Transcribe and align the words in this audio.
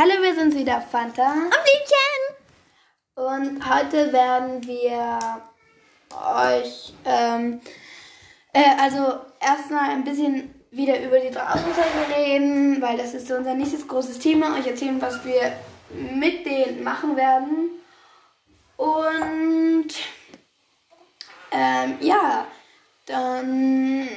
Hallo, 0.00 0.22
wir 0.22 0.32
sind 0.32 0.54
wieder 0.54 0.80
Fanta. 0.80 1.32
Und 1.32 1.50
Blümchen! 1.50 2.22
Und 3.16 3.68
heute 3.68 4.12
werden 4.12 4.64
wir 4.64 5.18
euch, 6.14 6.94
ähm, 7.04 7.60
äh, 8.52 8.76
also 8.80 9.18
erstmal 9.40 9.90
ein 9.90 10.04
bisschen 10.04 10.54
wieder 10.70 11.02
über 11.02 11.18
die 11.18 11.32
drei 11.32 11.42
Ausrufezeichen 11.42 12.12
reden, 12.14 12.80
weil 12.80 12.96
das 12.96 13.12
ist 13.12 13.26
so 13.26 13.34
unser 13.34 13.54
nächstes 13.54 13.88
großes 13.88 14.20
Thema. 14.20 14.56
Euch 14.56 14.68
erzählen, 14.68 15.02
was 15.02 15.24
wir 15.24 15.52
mit 15.90 16.46
denen 16.46 16.84
machen 16.84 17.16
werden. 17.16 17.70
Und 18.76 19.88
ähm, 21.50 21.98
ja, 21.98 22.46
dann 23.06 24.08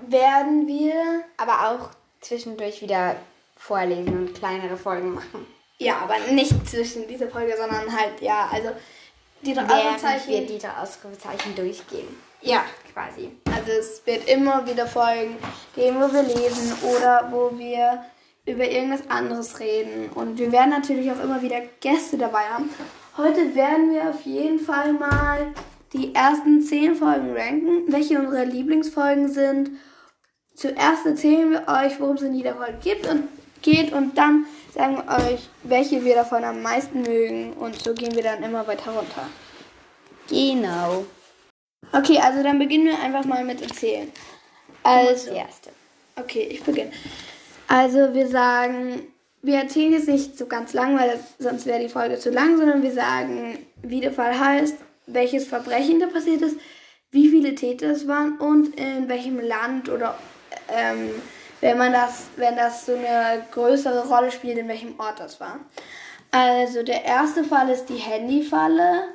werden 0.00 0.66
wir, 0.66 1.24
Aber 1.38 1.70
auch 1.70 1.88
zwischendurch 2.20 2.82
wieder 2.82 3.16
vorlesen 3.64 4.16
und 4.18 4.34
kleinere 4.34 4.76
Folgen 4.76 5.14
machen. 5.14 5.46
ja, 5.78 5.96
aber 5.98 6.14
nicht 6.32 6.68
zwischen 6.68 7.08
dieser 7.08 7.28
Folge, 7.28 7.54
sondern 7.56 7.90
halt, 7.96 8.20
ja, 8.20 8.48
also 8.52 8.70
die 9.42 9.54
drei 9.54 9.66
Während 9.68 10.02
wir 10.02 10.08
Ausrufezeichen. 10.08 10.46
die 10.46 10.58
drei 10.58 10.82
Ausrufezeichen 10.82 11.54
durchgehen. 11.54 12.08
Ja, 12.42 12.64
Quasi. 12.92 13.32
Also 13.46 13.72
es 13.72 14.06
wird 14.06 14.28
immer 14.28 14.64
wieder 14.68 14.86
Folgen 14.86 15.36
geben, 15.74 15.96
wo 16.00 16.12
wir 16.12 16.22
lesen 16.22 16.72
oder 16.82 17.28
wo 17.32 17.58
wir 17.58 18.04
über 18.46 18.64
irgendwas 18.68 19.08
anderes 19.10 19.58
reden. 19.58 20.10
Und 20.14 20.38
wir 20.38 20.52
werden 20.52 20.70
natürlich 20.70 21.10
auch 21.10 21.20
immer 21.20 21.42
wieder 21.42 21.60
Gäste 21.80 22.16
dabei 22.18 22.42
haben. 22.44 22.70
Heute 23.16 23.54
werden 23.56 23.92
wir 23.92 24.10
auf 24.10 24.20
jeden 24.22 24.60
Fall 24.60 24.92
mal 24.92 25.52
die 25.92 26.14
ersten 26.14 26.62
zehn 26.62 26.94
Folgen 26.94 27.36
ranken, 27.36 27.90
welche 27.92 28.18
unsere 28.18 28.44
Lieblingsfolgen 28.44 29.28
sind. 29.28 29.70
Zuerst 30.54 31.04
erzählen 31.06 31.50
wir 31.50 31.66
euch, 31.66 31.98
worum 31.98 32.14
es 32.14 32.22
in 32.22 32.34
jeder 32.34 32.54
Folge 32.54 32.78
gibt 32.80 33.08
und 33.08 33.26
geht 33.64 33.92
und 33.92 34.16
dann 34.16 34.46
sagen 34.72 34.96
wir 34.96 35.32
euch, 35.32 35.48
welche 35.64 36.04
wir 36.04 36.14
davon 36.14 36.44
am 36.44 36.62
meisten 36.62 37.02
mögen. 37.02 37.52
Und 37.54 37.80
so 37.82 37.94
gehen 37.94 38.14
wir 38.14 38.22
dann 38.22 38.42
immer 38.42 38.66
weiter 38.66 38.92
runter. 38.92 39.28
Genau. 40.28 41.04
Okay, 41.92 42.18
also 42.22 42.42
dann 42.42 42.58
beginnen 42.58 42.86
wir 42.86 43.00
einfach 43.00 43.24
mal 43.24 43.44
mit 43.44 43.62
erzählen. 43.62 44.10
Also, 44.82 45.30
Die 45.30 45.36
erste. 45.36 45.70
Okay, 46.16 46.48
ich 46.50 46.62
beginne. 46.62 46.92
Also 47.66 48.14
wir 48.14 48.28
sagen, 48.28 49.02
wir 49.42 49.56
erzählen 49.56 49.92
jetzt 49.92 50.08
nicht 50.08 50.38
so 50.38 50.46
ganz 50.46 50.72
lang, 50.74 50.98
weil 50.98 51.18
sonst 51.38 51.66
wäre 51.66 51.80
die 51.80 51.88
Folge 51.88 52.18
zu 52.18 52.30
lang, 52.30 52.56
sondern 52.56 52.82
wir 52.82 52.92
sagen, 52.92 53.58
wie 53.82 54.00
der 54.00 54.12
Fall 54.12 54.38
heißt, 54.38 54.76
welches 55.06 55.46
Verbrechen 55.46 56.00
da 56.00 56.06
passiert 56.06 56.42
ist, 56.42 56.56
wie 57.10 57.28
viele 57.28 57.54
Täter 57.54 57.90
es 57.90 58.06
waren 58.08 58.38
und 58.38 58.78
in 58.78 59.08
welchem 59.08 59.40
Land 59.40 59.88
oder 59.88 60.18
ähm, 60.68 61.10
wenn 61.60 61.78
man 61.78 61.92
das, 61.92 62.24
wenn 62.36 62.56
das 62.56 62.86
so 62.86 62.94
eine 62.94 63.44
größere 63.50 64.06
Rolle 64.08 64.30
spielt, 64.30 64.58
in 64.58 64.68
welchem 64.68 64.98
Ort 64.98 65.20
das 65.20 65.40
war. 65.40 65.60
Also 66.30 66.82
der 66.82 67.04
erste 67.04 67.44
Fall 67.44 67.68
ist 67.68 67.86
die 67.86 67.96
Handyfalle. 67.96 69.08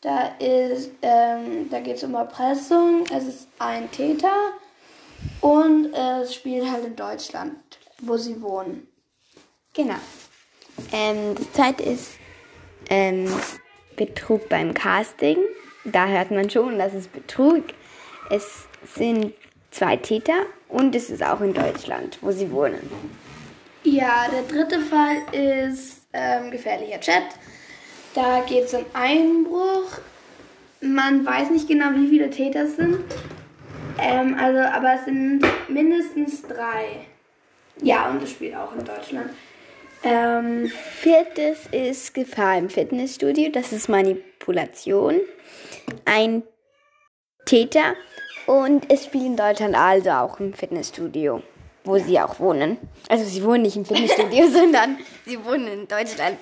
Da 0.00 0.32
ist, 0.38 0.90
ähm, 1.02 1.68
da 1.70 1.80
geht 1.80 1.96
es 1.96 2.04
um 2.04 2.14
Erpressung. 2.14 3.04
Es 3.12 3.24
ist 3.24 3.48
ein 3.58 3.90
Täter 3.90 4.52
und 5.40 5.92
es 5.92 6.34
spielt 6.34 6.70
halt 6.70 6.84
in 6.84 6.94
Deutschland, 6.94 7.56
wo 8.02 8.16
sie 8.16 8.40
wohnen. 8.40 8.86
Genau. 9.74 9.96
Ähm, 10.92 11.34
das 11.34 11.52
zweite 11.52 11.82
ist 11.82 12.12
ähm, 12.90 13.28
Betrug 13.96 14.48
beim 14.48 14.74
Casting. 14.74 15.38
Da 15.84 16.06
hört 16.06 16.30
man 16.30 16.50
schon, 16.50 16.78
dass 16.78 16.94
es 16.94 17.08
Betrug. 17.08 17.64
Es 18.30 18.68
sind 18.94 19.34
zwei 19.78 19.96
Täter 19.96 20.46
und 20.68 20.94
es 20.96 21.08
ist 21.08 21.22
auch 21.22 21.40
in 21.40 21.54
Deutschland, 21.54 22.18
wo 22.20 22.32
sie 22.32 22.50
wohnen. 22.50 22.90
Ja, 23.84 24.26
der 24.30 24.42
dritte 24.42 24.80
Fall 24.80 25.16
ist 25.32 26.02
ähm, 26.12 26.50
gefährlicher 26.50 27.00
Chat. 27.00 27.22
Da 28.14 28.40
geht 28.40 28.64
es 28.64 28.74
um 28.74 28.84
Einbruch. 28.92 29.98
Man 30.80 31.24
weiß 31.24 31.50
nicht 31.50 31.68
genau, 31.68 31.86
wie 31.94 32.08
viele 32.08 32.28
Täter 32.28 32.64
es 32.64 32.76
sind. 32.76 32.98
Ähm, 34.00 34.36
also, 34.38 34.58
aber 34.58 34.94
es 34.94 35.04
sind 35.04 35.44
mindestens 35.68 36.42
drei. 36.42 37.06
Ja, 37.80 38.10
und 38.10 38.22
es 38.22 38.30
spielt 38.30 38.56
auch 38.56 38.74
in 38.74 38.84
Deutschland. 38.84 39.30
Ähm, 40.02 40.70
Viertes 41.00 41.66
ist 41.70 42.14
Gefahr 42.14 42.58
im 42.58 42.68
Fitnessstudio. 42.68 43.50
Das 43.50 43.72
ist 43.72 43.88
Manipulation. 43.88 45.20
Ein 46.04 46.42
Täter 47.44 47.94
und 48.48 48.90
es 48.90 49.04
spielt 49.04 49.26
in 49.26 49.36
Deutschland 49.36 49.76
also 49.76 50.10
auch 50.10 50.40
im 50.40 50.54
Fitnessstudio, 50.54 51.42
wo 51.84 51.98
sie 51.98 52.18
auch 52.18 52.40
wohnen. 52.40 52.78
Also 53.10 53.24
sie 53.24 53.44
wohnen 53.44 53.62
nicht 53.62 53.76
im 53.76 53.84
Fitnessstudio, 53.84 54.48
sondern 54.50 54.96
sie 55.26 55.44
wohnen 55.44 55.68
in 55.68 55.86
Deutschland. 55.86 56.38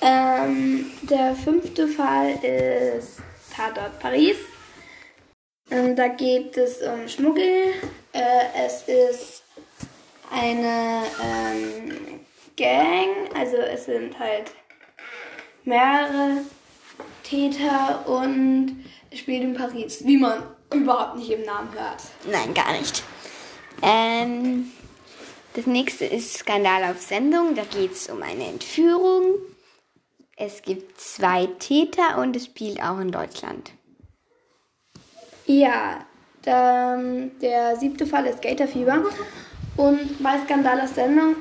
Ähm, 0.00 0.86
der 1.02 1.34
fünfte 1.34 1.88
Fall 1.88 2.38
ist 2.44 3.18
Tatort 3.56 3.98
Paris. 3.98 4.36
Ähm, 5.68 5.96
da 5.96 6.06
geht 6.06 6.56
es 6.56 6.80
um 6.80 7.08
Schmuggel. 7.08 7.72
Äh, 8.12 8.66
es 8.66 8.84
ist 8.86 9.42
eine 10.30 11.02
ähm, 11.24 12.20
Gang, 12.56 13.34
also 13.34 13.56
es 13.56 13.86
sind 13.86 14.16
halt 14.16 14.52
mehrere 15.64 16.42
Täter 17.24 18.06
und 18.06 18.85
spielt 19.16 19.42
in 19.42 19.54
Paris, 19.54 20.04
wie 20.04 20.16
man 20.16 20.42
überhaupt 20.72 21.16
nicht 21.16 21.30
im 21.30 21.44
Namen 21.44 21.72
hört. 21.72 22.02
Nein, 22.30 22.54
gar 22.54 22.72
nicht. 22.72 23.02
Ähm, 23.82 24.70
das 25.54 25.66
nächste 25.66 26.04
ist 26.04 26.38
Skandal 26.38 26.84
auf 26.84 27.00
Sendung. 27.00 27.54
Da 27.54 27.62
geht 27.64 27.92
es 27.92 28.08
um 28.08 28.22
eine 28.22 28.46
Entführung. 28.46 29.34
Es 30.36 30.62
gibt 30.62 31.00
zwei 31.00 31.46
Täter 31.58 32.18
und 32.18 32.36
es 32.36 32.44
spielt 32.44 32.82
auch 32.82 32.98
in 33.00 33.10
Deutschland. 33.10 33.72
Ja, 35.46 36.04
der, 36.44 36.98
der 37.40 37.76
siebte 37.76 38.06
Fall 38.06 38.26
ist 38.26 38.42
Gatorfieber. 38.42 39.04
Und 39.76 40.22
bei 40.22 40.38
Skandal 40.44 40.80
aus 40.80 40.94
Sendung. 40.94 41.36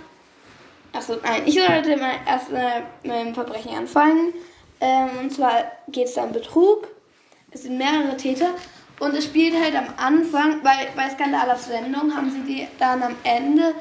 Achso, 0.93 1.17
nein, 1.23 1.43
ich 1.45 1.55
sollte 1.55 1.97
mal 1.97 2.15
erst 2.25 2.51
äh, 2.51 2.83
mit 3.03 3.27
dem 3.27 3.33
Verbrechen 3.33 3.75
anfangen. 3.75 4.33
Ähm, 4.79 5.09
und 5.23 5.33
zwar 5.33 5.63
geht 5.89 6.07
es 6.07 6.13
da 6.13 6.23
um 6.23 6.31
Betrug. 6.31 6.87
Es 7.55 7.63
sind 7.63 7.77
mehrere 7.77 8.17
Täter. 8.17 8.49
Und 8.99 9.15
es 9.15 9.23
spielt 9.23 9.55
halt 9.55 9.75
am 9.75 9.87
Anfang, 9.95 10.61
weil 10.61 10.89
bei 10.93 11.09
Skandal 11.09 11.49
auf 11.49 11.61
Sendung 11.61 12.13
haben 12.13 12.29
sie 12.29 12.41
die 12.41 12.67
dann 12.79 13.01
am 13.01 13.15
Ende 13.23 13.73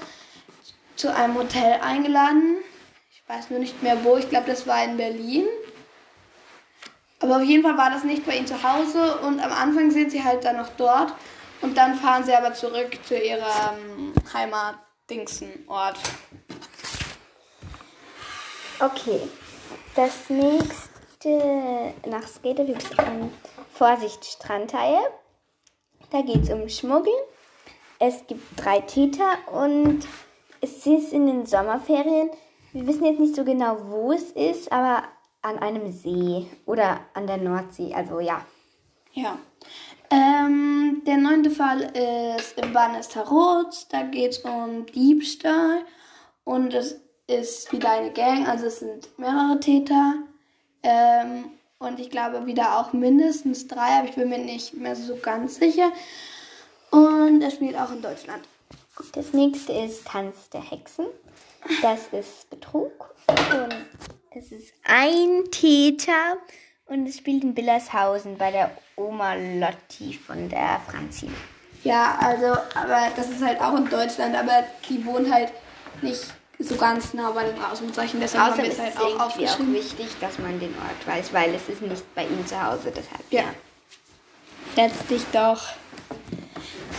zu 0.94 1.12
einem 1.12 1.34
Hotel 1.34 1.80
eingeladen. 1.80 2.58
Ich 3.12 3.28
weiß 3.28 3.50
nur 3.50 3.58
nicht 3.58 3.82
mehr 3.82 4.04
wo. 4.04 4.16
Ich 4.16 4.30
glaube, 4.30 4.46
das 4.46 4.68
war 4.68 4.84
in 4.84 4.96
Berlin. 4.96 5.46
Aber 7.18 7.38
auf 7.38 7.42
jeden 7.42 7.64
Fall 7.64 7.76
war 7.76 7.90
das 7.90 8.04
nicht 8.04 8.24
bei 8.24 8.36
ihnen 8.36 8.46
zu 8.46 8.62
Hause 8.62 9.16
und 9.18 9.40
am 9.40 9.52
Anfang 9.52 9.90
sind 9.90 10.12
sie 10.12 10.22
halt 10.22 10.44
dann 10.44 10.56
noch 10.56 10.68
dort 10.76 11.12
und 11.60 11.76
dann 11.76 11.96
fahren 11.96 12.22
sie 12.22 12.34
aber 12.34 12.54
zurück 12.54 12.96
zu 13.04 13.18
ihrem 13.18 14.12
Heimat-Dingsen-Ort. 14.32 15.98
Okay. 18.78 19.20
Das 19.96 20.28
nächste 20.28 21.94
nach 22.06 22.28
Skater 22.28 22.64
gibt 22.64 22.84
es 22.84 22.98
an 22.98 23.32
Vorsicht 23.74 24.24
Strandhaie. 24.24 25.00
Da 26.10 26.22
geht 26.22 26.44
es 26.44 26.50
um 26.50 26.68
Schmuggel. 26.68 27.12
Es 27.98 28.24
gibt 28.28 28.42
drei 28.56 28.80
Täter 28.80 29.36
und 29.52 30.06
es 30.60 30.86
ist 30.86 31.12
in 31.12 31.26
den 31.26 31.44
Sommerferien. 31.44 32.30
Wir 32.72 32.86
wissen 32.86 33.04
jetzt 33.04 33.18
nicht 33.18 33.34
so 33.34 33.44
genau, 33.44 33.76
wo 33.88 34.12
es 34.12 34.30
ist, 34.30 34.70
aber 34.70 35.02
an 35.42 35.58
einem 35.58 35.90
See 35.90 36.46
oder 36.66 37.00
an 37.14 37.26
der 37.26 37.38
Nordsee. 37.38 37.92
Also 37.92 38.20
ja. 38.20 38.46
Ja. 39.12 39.38
Ähm, 40.08 41.02
der 41.04 41.16
neunte 41.16 41.50
Fall 41.50 41.80
ist 42.38 42.56
im 42.56 42.72
Bannes 42.72 43.08
Tarot. 43.08 43.86
Da 43.90 44.02
geht 44.02 44.32
es 44.32 44.38
um 44.38 44.86
Diebstahl 44.86 45.84
und 46.44 46.74
es 46.74 47.00
ist 47.26 47.72
wieder 47.72 47.90
eine 47.90 48.12
Gang, 48.12 48.46
also 48.46 48.66
es 48.66 48.78
sind 48.78 49.18
mehrere 49.18 49.58
Täter. 49.58 50.14
Ähm, 50.82 51.50
und 51.84 52.00
ich 52.00 52.10
glaube 52.10 52.46
wieder 52.46 52.78
auch 52.78 52.92
mindestens 52.92 53.66
drei, 53.68 53.98
aber 53.98 54.08
ich 54.08 54.14
bin 54.14 54.28
mir 54.28 54.38
nicht 54.38 54.74
mehr 54.74 54.96
so 54.96 55.16
ganz 55.16 55.56
sicher. 55.56 55.92
Und 56.90 57.42
er 57.42 57.50
spielt 57.50 57.76
auch 57.76 57.90
in 57.90 58.02
Deutschland. 58.02 58.44
Das 59.12 59.32
nächste 59.32 59.72
ist 59.72 60.06
Tanz 60.06 60.50
der 60.50 60.62
Hexen. 60.62 61.06
Das 61.82 62.08
ist 62.12 62.48
Betrug. 62.50 63.14
Und 63.26 63.74
es 64.30 64.52
ist 64.52 64.72
ein 64.84 65.44
Täter 65.50 66.36
und 66.86 67.06
es 67.06 67.16
spielt 67.16 67.42
in 67.42 67.54
Billershausen 67.54 68.36
bei 68.36 68.50
der 68.50 68.70
Oma 68.96 69.34
Lotti 69.34 70.12
von 70.14 70.48
der 70.48 70.80
Franzi. 70.88 71.30
Ja, 71.82 72.16
also, 72.20 72.46
aber 72.74 73.10
das 73.16 73.30
ist 73.30 73.42
halt 73.42 73.60
auch 73.60 73.76
in 73.76 73.88
Deutschland, 73.88 74.34
aber 74.36 74.64
die 74.88 75.04
wohnt 75.04 75.32
halt 75.32 75.52
nicht 76.02 76.32
so 76.58 76.76
ganz 76.76 77.14
nah 77.14 77.30
bei 77.30 77.44
den 77.44 77.60
Ausrufezeichen. 77.62 78.20
Deshalb 78.20 78.44
haben 78.44 78.52
Außerdem 78.52 78.64
wir 78.64 78.72
ist 78.72 78.78
es 78.78 78.84
halt 78.84 78.96
auch 78.96 79.08
irgendwie 79.08 79.18
auch 79.18 79.50
aufgeschrieben. 79.50 79.74
wichtig, 79.74 80.06
dass 80.20 80.38
man 80.38 80.60
den 80.60 80.74
Ort 80.78 81.06
weiß, 81.06 81.32
weil 81.32 81.54
es 81.54 81.68
ist 81.68 81.82
nicht 81.82 82.14
bei 82.14 82.24
ihm 82.24 82.46
zu 82.46 82.62
Hause. 82.62 82.92
Deshalb 82.94 83.24
Ja. 83.30 83.44
Setz 84.74 85.06
dich 85.08 85.22
doch. 85.32 85.62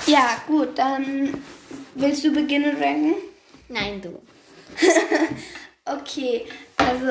Ja, 0.08 0.38
gut, 0.48 0.78
dann 0.78 1.42
willst 1.96 2.24
du 2.24 2.32
beginnen 2.32 2.78
ranken? 2.82 3.16
Nein, 3.70 4.02
du. 4.02 4.22
okay, 5.86 6.46
also 6.78 7.08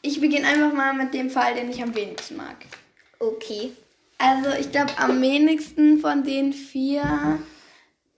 ich 0.00 0.20
beginne 0.20 0.46
einfach 0.46 0.72
mal 0.72 0.94
mit 0.94 1.14
dem 1.14 1.30
Fall, 1.30 1.54
den 1.54 1.70
ich 1.70 1.82
am 1.82 1.94
wenigsten 1.94 2.36
mag. 2.36 2.56
Okay. 3.18 3.72
Also 4.18 4.50
ich 4.58 4.70
glaube, 4.70 4.92
am 4.98 5.20
wenigsten 5.20 5.98
von 5.98 6.22
den 6.24 6.52
vier 6.52 7.38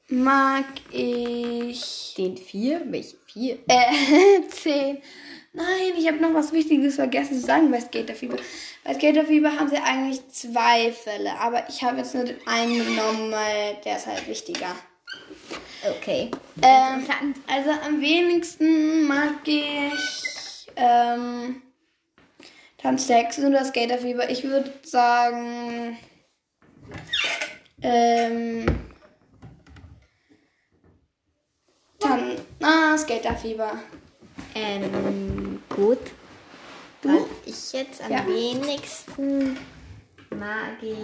mag 0.09 0.65
ich 0.91 2.15
Den 2.17 2.37
vier? 2.37 2.83
Welche 2.87 3.17
vier? 3.27 3.59
äh, 3.69 4.49
zehn. 4.51 4.99
Nein, 5.53 5.93
ich 5.97 6.09
habe 6.09 6.19
noch 6.19 6.35
was 6.35 6.53
Wichtiges 6.53 6.97
vergessen 6.97 7.41
zu 7.41 7.47
sagen 7.47 7.71
bei 7.71 7.81
Skaterfieber. 7.81 8.37
Bei 8.83 8.95
Skaterfieber 8.95 9.53
haben 9.53 9.69
sie 9.69 9.77
eigentlich 9.77 10.29
zwei 10.29 10.91
Fälle, 10.93 11.39
aber 11.39 11.69
ich 11.69 11.83
habe 11.85 11.99
jetzt 11.99 12.15
nur 12.15 12.25
den 12.25 12.45
einen 12.47 12.85
genommen, 12.85 13.31
weil 13.31 13.77
der 13.85 13.97
ist 13.97 14.07
halt 14.07 14.27
wichtiger. 14.27 14.75
Okay. 15.89 16.31
Ähm, 16.61 17.07
also 17.47 17.71
am 17.71 18.01
wenigsten 18.01 19.07
mag 19.07 19.47
ich 19.47 20.67
ähm, 20.77 21.63
Tanz 22.79 23.07
der 23.07 23.19
Hexen 23.19 23.47
oder 23.47 23.65
Skaterfieber. 23.65 24.29
Ich 24.31 24.43
würde 24.43 24.73
sagen 24.83 25.97
ähm, 27.81 28.67
ah, 32.95 32.99
Skaterfieber. 32.99 33.79
Ähm, 34.55 35.63
gut. 35.69 35.99
Du? 37.03 37.09
Weil 37.09 37.27
ich 37.45 37.73
jetzt 37.73 38.03
am 38.03 38.11
Ja. 38.11 38.27
wenigsten 38.27 39.57
mag 40.31 40.83
ich. 40.83 40.99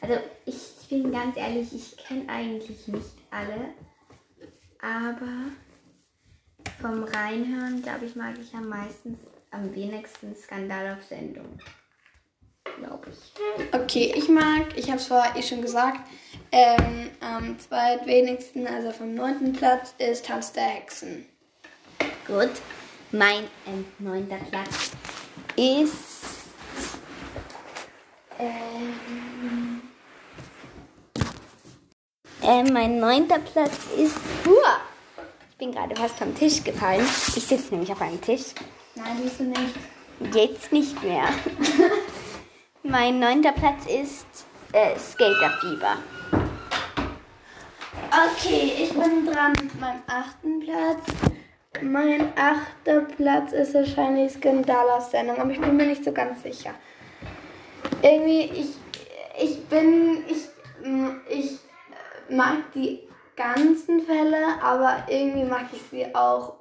Also 0.00 0.14
ich 0.44 0.88
bin 0.88 1.12
ganz 1.12 1.36
ehrlich, 1.36 1.72
ich 1.74 1.96
kenne 1.96 2.28
eigentlich 2.28 2.86
nicht 2.88 3.14
alle. 3.30 3.74
Aber 4.80 5.50
vom 6.80 7.04
Reinhören, 7.04 7.82
glaube 7.82 8.04
ich, 8.06 8.14
mag 8.14 8.34
ich 8.40 8.54
am 8.54 8.68
meisten, 8.68 9.18
am 9.50 9.74
wenigsten 9.74 10.34
Skandal 10.36 10.96
auf 10.96 11.04
Sendung. 11.04 11.58
Glaube 12.78 13.08
ich. 13.10 13.72
Okay, 13.74 14.12
ich 14.16 14.28
mag, 14.28 14.66
ich 14.76 14.86
habe 14.88 14.98
es 14.98 15.06
vorher 15.06 15.34
eh 15.36 15.42
schon 15.42 15.62
gesagt, 15.62 16.00
ähm, 16.52 17.10
am 17.20 17.58
zweitwenigsten, 17.58 18.66
also 18.66 18.92
vom 18.92 19.14
neunten 19.14 19.52
Platz, 19.52 19.94
ist 19.98 20.26
Tanz 20.26 20.52
der 20.52 20.64
Hexen. 20.64 21.26
Gut. 22.26 22.50
Mein 23.10 23.44
ähm, 23.66 23.86
neunter 23.98 24.38
Platz 24.50 24.90
ist. 25.56 25.94
Ähm, 28.38 29.80
ähm, 32.42 32.72
mein 32.72 32.98
neunter 33.00 33.38
Platz 33.38 33.78
ist. 33.96 34.16
Hua! 34.44 34.80
Ich 35.50 35.56
bin 35.56 35.72
gerade 35.72 35.96
fast 35.96 36.16
vom 36.18 36.34
Tisch 36.34 36.62
gefallen. 36.62 37.04
Ich 37.34 37.46
sitze 37.46 37.70
nämlich 37.70 37.90
auf 37.90 38.00
einem 38.00 38.20
Tisch. 38.20 38.54
Nein, 38.94 39.16
siehst 39.22 39.40
du 39.40 39.44
nicht. 39.44 40.34
Jetzt 40.34 40.72
nicht 40.72 41.02
mehr. 41.02 41.28
mein 42.82 43.18
neunter 43.18 43.52
Platz 43.52 43.86
ist 43.86 44.26
äh, 44.72 44.98
Skaterfieber. 44.98 45.96
Okay, 48.18 48.72
ich 48.82 48.88
bin 48.90 49.26
dran 49.26 49.52
mit 49.52 49.78
meinem 49.78 50.02
achten 50.08 50.58
Platz. 50.58 51.04
Mein 51.80 52.32
achter 52.36 53.02
Platz 53.02 53.52
ist 53.52 53.74
wahrscheinlich 53.74 54.32
Skandalausendung, 54.32 55.38
aber 55.38 55.52
ich 55.52 55.60
bin 55.60 55.76
mir 55.76 55.86
nicht 55.86 56.02
so 56.02 56.10
ganz 56.10 56.42
sicher. 56.42 56.74
Irgendwie, 58.02 58.50
ich, 58.60 58.70
ich 59.40 59.64
bin, 59.66 60.24
ich, 60.26 60.48
ich 61.28 61.58
mag 62.28 62.72
die 62.74 63.08
ganzen 63.36 64.00
Fälle, 64.00 64.60
aber 64.60 65.04
irgendwie 65.06 65.44
mag 65.44 65.66
ich 65.72 65.82
sie 65.88 66.12
auch 66.12 66.54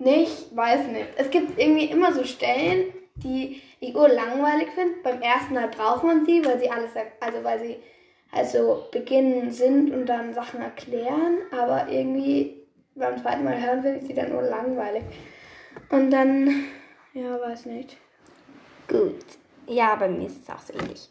nicht, 0.00 0.56
weiß 0.56 0.88
nicht. 0.88 1.06
Es 1.16 1.30
gibt 1.30 1.56
irgendwie 1.56 1.84
immer 1.84 2.12
so 2.12 2.24
Stellen, 2.24 2.92
die 3.14 3.62
ich 3.78 3.94
urlangweilig 3.94 4.70
finde. 4.74 4.96
Beim 5.04 5.22
ersten 5.22 5.54
Mal 5.54 5.68
braucht 5.68 6.02
man 6.02 6.26
sie, 6.26 6.44
weil 6.44 6.58
sie 6.58 6.68
alles, 6.68 6.90
also 7.20 7.44
weil 7.44 7.60
sie 7.60 7.76
also 8.32 8.86
beginnen 8.92 9.50
sind 9.50 9.92
und 9.92 10.06
dann 10.06 10.34
Sachen 10.34 10.60
erklären, 10.60 11.38
aber 11.50 11.88
irgendwie 11.88 12.60
beim 12.94 13.20
zweiten 13.20 13.44
Mal 13.44 13.60
hören 13.60 13.82
finde 13.82 13.98
ich 13.98 14.06
sie 14.06 14.14
dann 14.14 14.30
nur 14.30 14.42
langweilig. 14.42 15.02
Und 15.90 16.10
dann, 16.10 16.64
ja, 17.14 17.40
weiß 17.40 17.66
nicht. 17.66 17.96
Gut. 18.88 19.24
Ja, 19.66 19.94
bei 19.96 20.08
mir 20.08 20.26
ist 20.26 20.42
es 20.42 20.50
auch 20.50 20.60
so 20.60 20.72
ähnlich. 20.72 21.08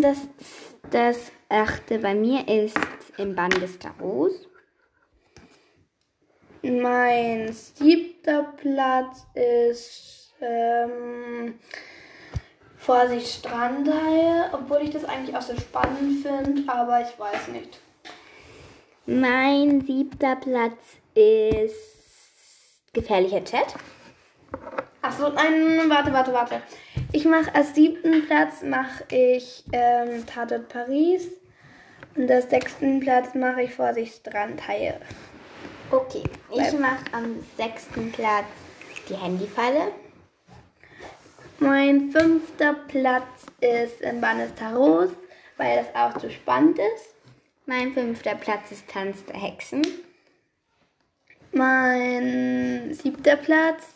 Das, 0.00 0.18
das 0.90 1.32
achte 1.48 1.98
bei 1.98 2.14
mir 2.14 2.46
ist 2.48 2.78
im 3.16 3.34
Band 3.34 3.60
des 3.60 3.78
Tarots. 3.78 4.48
Mein 6.62 7.52
siebter 7.52 8.54
Platz 8.56 9.26
ist 9.34 10.34
ähm, 10.40 11.58
Vorsicht 12.84 13.38
Strandhaie, 13.38 14.50
obwohl 14.52 14.82
ich 14.82 14.90
das 14.90 15.06
eigentlich 15.06 15.34
auch 15.34 15.40
so 15.40 15.56
spannend 15.56 16.22
finde, 16.22 16.70
aber 16.70 17.00
ich 17.00 17.18
weiß 17.18 17.48
nicht. 17.48 17.80
Mein 19.06 19.80
siebter 19.86 20.36
Platz 20.36 20.76
ist 21.14 21.74
gefährlicher 22.92 23.42
Chat. 23.42 23.74
Achso, 25.00 25.30
nein, 25.30 25.88
warte, 25.88 26.12
warte, 26.12 26.32
warte. 26.34 26.60
Ich 27.12 27.24
mache 27.24 27.54
als 27.54 27.74
siebten 27.74 28.26
Platz 28.26 28.62
mache 28.62 29.04
ich 29.10 29.64
ähm, 29.72 30.26
Tatort 30.26 30.68
Paris 30.68 31.28
und 32.16 32.30
als 32.30 32.50
sechsten 32.50 33.00
Platz 33.00 33.34
mache 33.34 33.62
ich 33.62 33.74
Vorsicht 33.74 34.14
Strandhaie. 34.16 35.00
Okay, 35.90 36.22
ich 36.50 36.78
mache 36.78 37.04
am 37.12 37.42
sechsten 37.56 38.12
Platz 38.12 38.44
die 39.08 39.14
Handyfalle. 39.14 39.92
Mein 41.64 42.10
fünfter 42.10 42.74
Platz 42.88 43.46
ist 43.58 44.02
des 44.02 44.54
Tarots, 44.54 45.14
weil 45.56 45.78
das 45.78 45.94
auch 45.94 46.20
so 46.20 46.28
spannend 46.28 46.78
ist. 46.78 47.14
Mein 47.64 47.94
fünfter 47.94 48.34
Platz 48.34 48.70
ist 48.70 48.86
Tanz 48.86 49.24
der 49.24 49.40
Hexen. 49.40 49.80
Mein 51.52 52.92
siebter 52.92 53.36
Platz. 53.36 53.94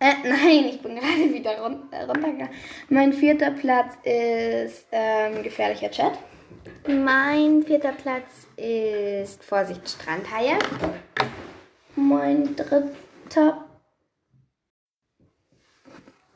Äh, 0.00 0.14
nein, 0.24 0.64
ich 0.68 0.82
bin 0.82 0.96
gerade 0.96 1.32
wieder 1.32 1.60
run 1.60 1.84
äh, 1.92 2.02
runtergegangen. 2.02 2.48
Mein 2.88 3.12
vierter 3.12 3.52
Platz 3.52 3.94
ist 4.02 4.86
ähm, 4.90 5.44
gefährlicher 5.44 5.92
Chat. 5.92 6.18
Mein 6.88 7.62
vierter 7.62 7.92
Platz 7.92 8.48
ist 8.56 9.44
Vorsicht 9.44 9.88
Strandhaie. 9.88 10.58
Mein 11.94 12.56
dritter 12.56 13.69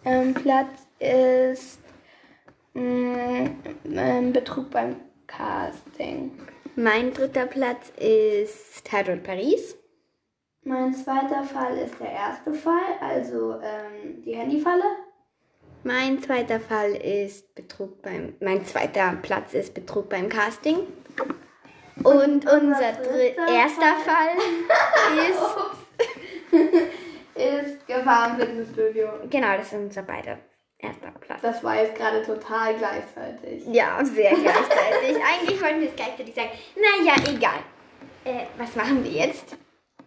ähm, 0.05 0.35
Platz 0.35 0.87
ist 0.99 1.79
mh, 2.75 3.51
ähm, 3.85 4.33
Betrug 4.33 4.71
beim 4.71 4.97
Casting. 5.27 6.33
Mein 6.77 7.13
dritter 7.13 7.47
Platz 7.47 7.93
ist 7.97 8.85
Tatort 8.85 9.23
Paris. 9.23 9.77
Mein 10.65 10.95
zweiter 10.95 11.43
Fall 11.45 11.77
ist 11.79 12.01
der 12.01 12.11
erste 12.11 12.55
Fall, 12.55 12.99
also 13.01 13.55
ähm, 13.63 14.23
die 14.25 14.35
Handyfalle. 14.35 14.83
Mein 15.83 16.23
zweiter 16.23 16.59
Fall 16.59 16.93
ist 16.93 17.55
Betrug 17.55 18.01
beim. 18.01 18.35
Mein 18.41 18.65
zweiter 18.65 19.19
Platz 19.21 19.53
ist 19.53 19.75
Betrug 19.75 20.09
beim 20.09 20.31
Casting. 20.31 20.79
Und 22.03 22.51
unser 22.51 22.93
dr 22.93 23.13
dritter 23.13 23.47
erster 23.47 23.95
Fall 24.05 24.31
ist. 25.31 27.04
Ist 27.35 27.87
Gefahr 27.87 28.31
im 28.31 28.37
Fitnessstudio. 28.37 29.09
Genau, 29.29 29.57
das 29.57 29.67
ist 29.67 29.75
unser 29.75 30.03
beider 30.03 30.39
erster 30.85 31.11
Platz. 31.21 31.41
Das 31.43 31.65
war 31.65 31.77
jetzt 31.77 31.97
gerade 31.97 32.23
total 32.23 32.75
gleichzeitig. 32.77 33.65
Ja, 33.67 34.05
sehr 34.05 34.35
gleichzeitig. 34.35 35.17
Eigentlich 35.33 35.61
wollten 35.61 35.81
wir 35.81 35.89
es 35.89 35.97
gleichzeitig 35.97 36.35
sagen. 36.35 36.51
Naja, 36.77 37.15
egal. 37.29 37.61
Äh, 38.25 38.47
was 38.57 38.75
machen 38.77 39.03
wir 39.05 39.11
jetzt? 39.11 39.57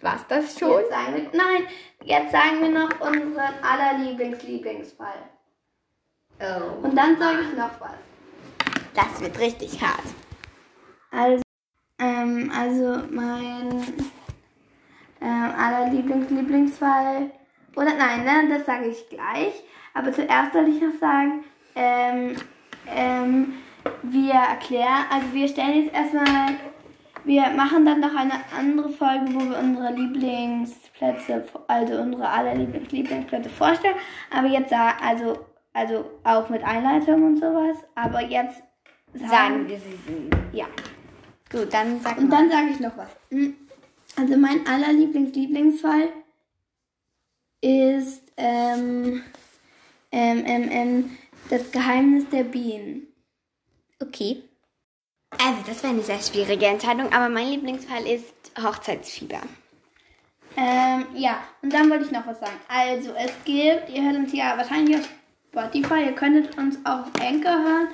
War's 0.01 0.25
das 0.27 0.57
schon? 0.57 0.79
Jetzt 0.79 0.89
sagen 0.91 1.15
wir, 1.15 1.24
nein, 1.34 1.67
jetzt 2.03 2.31
sagen 2.31 2.62
wir 2.62 2.69
noch 2.69 3.00
unseren 3.01 3.53
aller 3.63 3.98
Lieblings-Lieblingsfall. 4.00 5.29
Oh. 6.39 6.86
Und 6.86 6.96
dann 6.96 7.17
sage 7.17 7.41
ich 7.41 7.57
noch 7.57 7.79
was. 7.79 7.98
Das 8.93 9.22
wird 9.22 9.39
richtig 9.39 9.81
hart. 9.81 10.03
Also, 11.12 11.41
ähm, 12.00 12.51
also 12.55 13.03
mein 13.10 13.84
ähm, 15.27 15.51
aller 15.57 15.89
Lieblings-Lieblingsfall. 15.91 17.31
Oder 17.75 17.93
nein, 17.98 18.24
ne, 18.24 18.55
das 18.55 18.65
sage 18.65 18.88
ich 18.88 19.10
gleich. 19.10 19.63
Aber 19.93 20.12
zuerst 20.12 20.53
soll 20.53 20.67
ich 20.67 20.81
noch 20.81 21.00
sagen, 21.00 21.43
ähm, 21.75 22.36
ähm, 22.88 23.53
wir 24.03 24.34
erklären, 24.34 25.05
also 25.12 25.34
wir 25.34 25.48
stellen 25.48 25.84
jetzt 25.86 25.93
erstmal, 25.93 26.55
wir 27.24 27.50
machen 27.50 27.86
dann 27.86 28.00
noch 28.00 28.15
eine 28.15 28.34
andere 28.57 28.89
Folge, 28.89 29.25
wo 29.34 29.39
wir 29.50 29.60
unsere 29.60 29.93
Lieblingsplätze, 29.93 31.46
also 31.67 32.01
unsere 32.01 32.27
aller 32.27 32.55
Lieblings 32.55 32.91
Lieblingsplätze 32.91 33.50
vorstellen. 33.50 33.96
Aber 34.36 34.48
jetzt 34.48 34.74
also, 34.74 35.39
also 35.74 36.05
auch 36.24 36.50
mit 36.50 36.63
Einleitung 36.63 37.24
und 37.24 37.38
sowas. 37.38 37.77
Aber 37.96 38.22
jetzt 38.22 38.62
Sagen 39.13 39.67
wir 39.67 39.79
sie 39.79 40.29
ja. 40.51 40.65
Gut, 41.51 41.74
dann 41.74 42.00
sag 42.01 42.17
Und 42.17 42.29
mal. 42.29 42.38
dann 42.38 42.50
sage 42.50 42.67
ich 42.72 42.79
noch 42.79 42.98
was. 42.98 43.10
Hm. 43.29 43.55
Also 44.20 44.36
mein 44.36 44.66
allerlieblings-Lieblingsfall 44.66 46.10
ist 47.62 48.24
ähm, 48.36 49.24
ähm, 50.12 50.44
ähm, 50.46 50.70
ähm, 50.72 51.18
das 51.52 51.72
Geheimnis 51.72 52.28
der 52.30 52.44
Bienen. 52.44 53.08
Okay. 54.02 54.42
Also, 55.38 55.60
das 55.68 55.84
wäre 55.84 55.94
eine 55.94 56.02
sehr 56.02 56.20
schwierige 56.20 56.66
Entscheidung, 56.66 57.14
aber 57.14 57.30
mein 57.30 57.50
Lieblingsfall 57.50 58.08
ist 58.08 58.34
Hochzeitsfieber. 58.60 59.42
Ähm, 60.56 61.06
ja, 61.14 61.44
und 61.62 61.72
dann 61.72 61.90
wollte 61.90 62.06
ich 62.06 62.12
noch 62.12 62.26
was 62.26 62.40
sagen. 62.40 62.58
Also, 62.68 63.12
es 63.12 63.32
gibt, 63.46 63.90
ihr 63.90 64.02
hört 64.02 64.16
uns 64.16 64.34
ja 64.34 64.58
wahrscheinlich 64.58 64.98
auf 64.98 65.10
Spotify, 65.52 66.06
ihr 66.06 66.16
könntet 66.16 66.58
uns 66.58 66.78
auch 66.86 67.02
auf 67.02 67.22
Anchor 67.22 67.52
hören, 67.52 67.88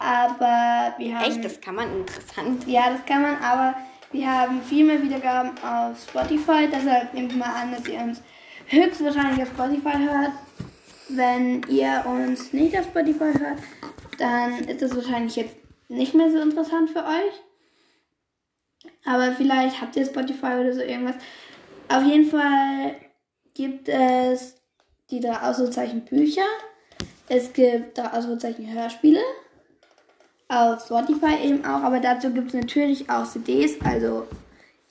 aber 0.00 0.94
wir 0.98 1.16
haben... 1.16 1.30
Echt, 1.30 1.44
das 1.44 1.60
kann 1.60 1.76
man 1.76 1.96
interessant. 1.96 2.66
Ja, 2.66 2.90
das 2.90 3.04
kann 3.06 3.22
man, 3.22 3.36
aber 3.36 3.76
wir 4.12 4.30
haben 4.30 4.62
viel 4.62 4.84
mehr 4.84 5.02
Wiedergaben 5.02 5.52
auf 5.62 6.00
Spotify, 6.00 6.68
deshalb 6.72 7.12
nehmt 7.14 7.36
mal 7.36 7.54
an, 7.54 7.72
dass 7.72 7.86
ihr 7.86 8.00
uns 8.00 8.22
höchstwahrscheinlich 8.66 9.42
auf 9.42 9.48
Spotify 9.48 9.98
hört. 9.98 10.32
Wenn 11.10 11.62
ihr 11.68 12.04
uns 12.06 12.52
nicht 12.52 12.78
auf 12.78 12.84
Spotify 12.84 13.32
hört, 13.38 13.58
dann 14.18 14.58
ist 14.64 14.82
das 14.82 14.94
wahrscheinlich 14.94 15.36
jetzt 15.36 15.56
nicht 15.88 16.14
mehr 16.14 16.30
so 16.30 16.38
interessant 16.38 16.90
für 16.90 17.04
euch. 17.04 17.32
Aber 19.04 19.32
vielleicht 19.32 19.80
habt 19.80 19.96
ihr 19.96 20.04
Spotify 20.04 20.54
oder 20.60 20.74
so 20.74 20.80
irgendwas. 20.80 21.16
Auf 21.88 22.04
jeden 22.04 22.30
Fall 22.30 22.96
gibt 23.54 23.88
es 23.88 24.56
die 25.10 25.20
drei 25.20 25.40
Ausrufezeichen 25.40 26.04
Bücher. 26.04 26.46
Es 27.28 27.52
gibt 27.52 27.96
drei 27.96 28.12
Ausrufezeichen 28.12 28.70
Hörspiele. 28.72 29.20
Auf 30.48 30.80
Spotify 30.84 31.44
eben 31.44 31.64
auch, 31.64 31.82
aber 31.82 32.00
dazu 32.00 32.32
gibt 32.32 32.48
es 32.48 32.54
natürlich 32.54 33.10
auch 33.10 33.26
CDs. 33.30 33.80
Also 33.82 34.26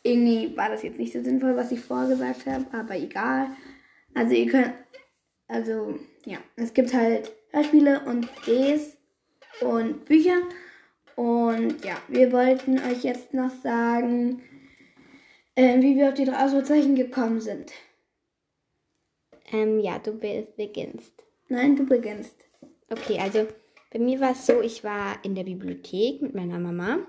irgendwie 0.03 0.55
war 0.55 0.69
das 0.69 0.83
jetzt 0.83 0.99
nicht 0.99 1.13
so 1.13 1.23
sinnvoll, 1.23 1.55
was 1.55 1.71
ich 1.71 1.79
vorher 1.79 2.09
gesagt 2.09 2.45
habe, 2.45 2.65
aber 2.71 2.95
egal. 2.95 3.47
Also 4.13 4.33
ihr 4.35 4.47
könnt, 4.47 4.73
also 5.47 5.97
ja, 6.25 6.37
es 6.55 6.73
gibt 6.73 6.93
halt 6.93 7.31
Hörspiele 7.51 8.01
und 8.05 8.27
CDs 8.45 8.97
und 9.61 10.05
Bücher. 10.05 10.37
Und 11.15 11.83
ja, 11.83 11.97
wir 12.07 12.31
wollten 12.31 12.77
euch 12.77 13.03
jetzt 13.03 13.33
noch 13.33 13.49
sagen, 13.63 14.43
äh, 15.55 15.81
wie 15.81 15.95
wir 15.95 16.09
auf 16.09 16.13
die 16.13 16.25
drei 16.25 16.45
Ausrufezeichen 16.45 16.93
gekommen 16.95 17.41
sind. 17.41 17.71
Ähm, 19.51 19.79
ja, 19.79 19.97
du 19.97 20.11
be- 20.11 20.47
beginnst. 20.55 21.13
Nein, 21.49 21.75
du 21.75 21.85
beginnst. 21.85 22.35
Okay, 22.89 23.17
also 23.19 23.47
bei 23.91 24.00
mir 24.00 24.20
war 24.20 24.32
es 24.32 24.46
so, 24.46 24.62
ich 24.62 24.84
war 24.84 25.17
in 25.24 25.36
der 25.36 25.44
Bibliothek 25.44 26.22
mit 26.22 26.36
meiner 26.36 26.60
Mama 26.60 27.00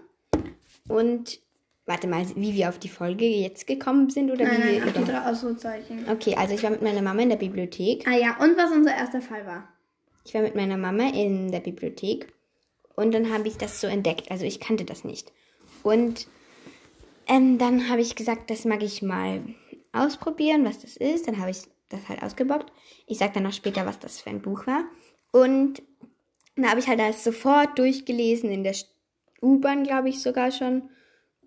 und 0.88 1.40
warte 1.86 2.06
mal, 2.06 2.24
wie 2.36 2.54
wir 2.54 2.68
auf 2.68 2.78
die 2.78 2.88
Folge 2.88 3.24
jetzt 3.24 3.66
gekommen 3.66 4.10
sind 4.10 4.30
oder 4.30 4.44
Nein, 4.44 4.56
wie 4.56 4.78
nein, 4.78 4.94
wir 4.94 5.02
oder? 5.02 5.12
drei 5.12 5.30
Ausrufezeichen. 5.30 6.04
Okay, 6.10 6.34
also 6.36 6.54
ich 6.54 6.62
war 6.62 6.70
mit 6.70 6.82
meiner 6.82 7.02
Mama 7.02 7.22
in 7.22 7.30
der 7.30 7.36
Bibliothek. 7.36 8.06
Ah 8.06 8.16
ja, 8.16 8.36
und 8.38 8.56
was 8.56 8.70
unser 8.70 8.94
erster 8.94 9.20
Fall 9.22 9.46
war. 9.46 9.68
Ich 10.24 10.34
war 10.34 10.42
mit 10.42 10.54
meiner 10.54 10.76
Mama 10.76 11.08
in 11.08 11.50
der 11.50 11.60
Bibliothek 11.60 12.32
und 12.94 13.12
dann 13.12 13.32
habe 13.32 13.48
ich 13.48 13.56
das 13.56 13.80
so 13.80 13.86
entdeckt. 13.86 14.30
Also 14.30 14.44
ich 14.44 14.60
kannte 14.60 14.84
das 14.84 15.04
nicht. 15.04 15.32
Und 15.82 16.26
ähm, 17.26 17.58
dann 17.58 17.88
habe 17.88 18.00
ich 18.00 18.14
gesagt, 18.16 18.50
das 18.50 18.64
mag 18.64 18.82
ich 18.82 19.02
mal 19.02 19.40
ausprobieren, 19.92 20.64
was 20.64 20.80
das 20.80 20.96
ist. 20.96 21.26
Dann 21.28 21.38
habe 21.38 21.50
ich 21.50 21.58
das 21.88 22.08
halt 22.08 22.22
ausgebockt. 22.22 22.70
Ich 23.06 23.18
sage 23.18 23.32
dann 23.34 23.44
noch 23.44 23.52
später, 23.52 23.86
was 23.86 23.98
das 23.98 24.20
für 24.20 24.30
ein 24.30 24.42
Buch 24.42 24.66
war. 24.66 24.84
Und 25.32 25.82
dann 26.62 26.70
habe 26.70 26.80
ich 26.80 26.88
halt 26.88 26.98
das 27.00 27.24
sofort 27.24 27.78
durchgelesen 27.78 28.50
in 28.50 28.64
der 28.64 28.74
U-Bahn, 29.40 29.84
glaube 29.84 30.08
ich 30.08 30.20
sogar 30.22 30.50
schon. 30.50 30.90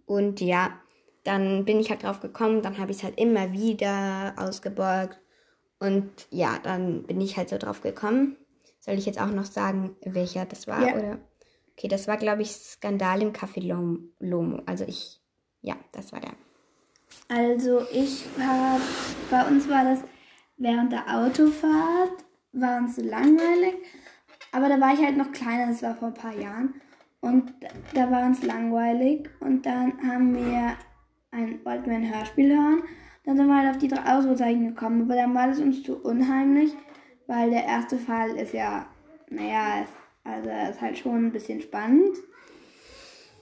Und 0.06 0.42
ja, 0.42 0.80
dann 1.24 1.66
bin 1.66 1.80
ich 1.80 1.90
halt 1.90 2.04
drauf 2.04 2.20
gekommen. 2.20 2.62
Dann 2.62 2.78
habe 2.78 2.92
ich 2.92 2.98
es 2.98 3.04
halt 3.04 3.20
immer 3.20 3.52
wieder 3.52 4.34
ausgebeugt. 4.38 5.20
Und 5.80 6.10
ja, 6.30 6.60
dann 6.64 7.04
bin 7.04 7.20
ich 7.22 7.38
halt 7.38 7.50
so 7.50 7.58
drauf 7.58 7.82
gekommen. 7.82 8.38
Soll 8.80 8.96
ich 8.96 9.06
jetzt 9.06 9.20
auch 9.22 9.32
noch 9.32 9.46
sagen, 9.46 9.96
welcher 10.06 10.46
das 10.46 10.68
war? 10.68 10.82
Ja. 10.82 10.96
Oder? 10.96 11.20
Okay, 11.78 11.88
das 11.88 12.08
war, 12.08 12.18
glaube 12.18 12.42
ich, 12.42 12.52
Skandal 12.52 13.22
im 13.22 13.34
Café 13.34 13.62
Lom- 13.62 14.10
Lomo. 14.20 14.62
Also 14.66 14.86
ich, 14.86 15.22
ja, 15.62 15.76
das 15.92 16.12
war 16.12 16.20
der. 16.20 16.34
Also 17.28 17.86
ich 17.92 18.26
war, 18.38 18.80
bei 19.30 19.48
uns 19.48 19.68
war 19.70 19.84
das 19.84 20.00
während 20.58 20.92
der 20.92 21.08
Autofahrt, 21.08 22.24
war 22.54 22.78
uns 22.78 22.96
so 22.96 23.02
langweilig. 23.02 23.76
Aber 24.52 24.70
da 24.70 24.80
war 24.80 24.94
ich 24.94 25.02
halt 25.02 25.18
noch 25.18 25.32
kleiner, 25.32 25.68
das 25.68 25.82
war 25.82 25.96
vor 25.96 26.10
ein 26.10 26.14
paar 26.14 26.36
Jahren. 26.36 26.82
Und 27.22 27.54
da 27.94 28.12
war 28.12 28.26
uns 28.26 28.44
langweilig. 28.44 29.30
Und 29.40 29.66
dann 29.66 29.94
haben 30.06 30.36
wir 30.36 30.76
ein, 31.32 31.64
wollten 31.64 31.90
wir 31.90 31.98
ein 31.98 32.14
Hörspiel 32.14 32.56
hören. 32.56 32.84
Dann 33.24 33.38
sind 33.38 33.48
wir 33.48 33.58
halt 33.58 33.70
auf 33.70 33.78
die 33.78 33.88
drei 33.88 34.14
Ausrufezeichen 34.14 34.68
gekommen. 34.68 35.04
Aber 35.04 35.16
dann 35.16 35.34
war 35.34 35.48
das 35.48 35.60
uns 35.60 35.84
zu 35.84 35.98
unheimlich, 35.98 36.74
weil 37.28 37.52
der 37.52 37.66
erste 37.66 37.98
Fall 37.98 38.36
ist 38.36 38.54
ja, 38.54 38.88
naja, 39.30 39.84
ist, 39.84 39.94
also 40.24 40.50
ist 40.50 40.82
halt 40.82 40.98
schon 40.98 41.28
ein 41.28 41.32
bisschen 41.32 41.62
spannend. 41.62 42.18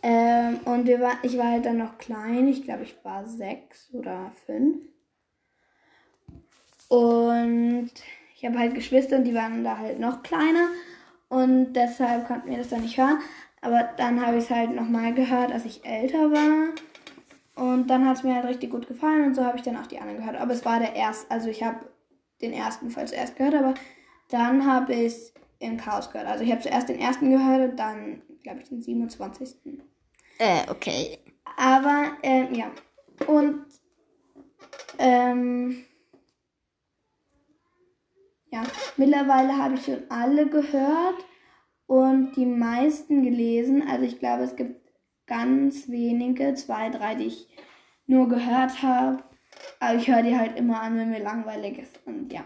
Ähm, 0.01 0.59
und 0.65 0.87
wir 0.87 0.99
war, 0.99 1.17
ich 1.23 1.37
war 1.37 1.51
halt 1.51 1.65
dann 1.65 1.77
noch 1.77 1.97
klein, 1.97 2.47
ich 2.47 2.63
glaube, 2.63 2.83
ich 2.83 2.95
war 3.03 3.25
sechs 3.25 3.93
oder 3.93 4.31
fünf. 4.45 4.77
Und 6.87 7.91
ich 8.35 8.45
habe 8.45 8.59
halt 8.59 8.75
Geschwister 8.75 9.17
und 9.17 9.25
die 9.25 9.35
waren 9.35 9.63
da 9.63 9.77
halt 9.77 9.99
noch 9.99 10.23
kleiner. 10.23 10.69
Und 11.29 11.73
deshalb 11.73 12.27
konnten 12.27 12.49
wir 12.49 12.57
das 12.57 12.69
dann 12.69 12.81
nicht 12.81 12.97
hören. 12.97 13.19
Aber 13.61 13.89
dann 13.97 14.25
habe 14.25 14.37
ich 14.37 14.45
es 14.45 14.49
halt 14.49 14.71
nochmal 14.71 15.13
gehört, 15.13 15.51
als 15.51 15.65
ich 15.65 15.85
älter 15.85 16.31
war. 16.31 16.73
Und 17.55 17.87
dann 17.87 18.07
hat 18.07 18.17
es 18.17 18.23
mir 18.23 18.35
halt 18.35 18.45
richtig 18.45 18.71
gut 18.71 18.87
gefallen 18.87 19.25
und 19.25 19.35
so 19.35 19.43
habe 19.43 19.57
ich 19.57 19.63
dann 19.63 19.75
auch 19.75 19.87
die 19.87 19.99
anderen 19.99 20.19
gehört. 20.19 20.37
Aber 20.37 20.53
es 20.53 20.63
war 20.63 20.79
der 20.79 20.95
erste, 20.95 21.29
also 21.29 21.49
ich 21.49 21.61
habe 21.61 21.89
den 22.41 22.53
ersten 22.53 22.89
Fall 22.89 23.07
zuerst 23.07 23.35
gehört, 23.35 23.55
aber 23.55 23.73
dann 24.29 24.65
habe 24.65 24.93
ich 24.93 25.07
es 25.07 25.33
im 25.59 25.75
Chaos 25.75 26.09
gehört. 26.09 26.29
Also 26.29 26.43
ich 26.43 26.51
habe 26.51 26.61
zuerst 26.61 26.87
den 26.87 26.99
ersten 26.99 27.29
gehört 27.29 27.71
und 27.71 27.77
dann, 27.77 28.21
glaube 28.43 28.61
ich, 28.61 28.69
den 28.69 28.81
27. 28.81 29.55
Äh, 30.37 30.69
okay. 30.69 31.19
Aber, 31.57 32.11
ähm, 32.23 32.53
ja. 32.53 32.71
Und, 33.27 33.65
ähm, 34.97 35.83
ja, 38.51 38.63
mittlerweile 38.97 39.57
habe 39.57 39.75
ich 39.75 39.85
schon 39.85 40.03
alle 40.09 40.47
gehört 40.47 41.25
und 41.87 42.33
die 42.35 42.45
meisten 42.45 43.23
gelesen. 43.23 43.87
Also 43.87 44.05
ich 44.05 44.19
glaube, 44.19 44.43
es 44.43 44.55
gibt 44.55 44.91
ganz 45.25 45.89
wenige, 45.89 46.53
zwei, 46.55 46.89
drei, 46.89 47.15
die 47.15 47.27
ich 47.27 47.47
nur 48.07 48.27
gehört 48.27 48.81
habe. 48.81 49.23
Aber 49.79 49.95
ich 49.97 50.07
höre 50.07 50.23
die 50.23 50.37
halt 50.37 50.57
immer 50.57 50.81
an, 50.81 50.97
wenn 50.97 51.09
mir 51.11 51.23
langweilig 51.23 51.79
ist. 51.79 51.99
Und 52.05 52.31
ja. 52.33 52.45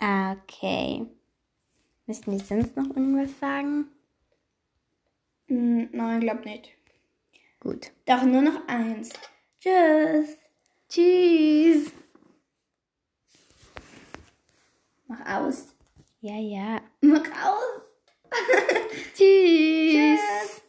Okay. 0.00 1.06
Müssen 2.06 2.30
die 2.30 2.44
sonst 2.44 2.76
noch 2.76 2.88
irgendwas 2.88 3.38
sagen? 3.38 3.86
Hm, 5.48 5.88
nein, 5.92 6.20
glaub 6.20 6.44
nicht. 6.44 6.70
Gut. 7.60 7.90
Doch 8.06 8.22
nur 8.22 8.42
noch 8.42 8.66
eins. 8.68 9.12
Tschüss. 9.60 10.36
Tschüss. 10.88 11.92
Mach 15.08 15.24
aus. 15.26 15.68
Ja, 16.20 16.36
ja. 16.36 16.82
Mach 17.00 17.20
aus. 17.20 17.82
Tschüss. 19.14 20.20
Tschüss. 20.20 20.62